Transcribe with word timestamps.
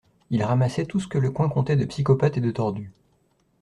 ils 0.31 0.43
ramassaient 0.43 0.87
tout 0.87 0.99
ce 0.99 1.07
que 1.07 1.19
le 1.19 1.29
coin 1.29 1.47
comptait 1.47 1.75
de 1.75 1.85
psychopathes 1.85 2.35
et 2.37 2.41
de 2.41 2.49
tordus. 2.49 2.89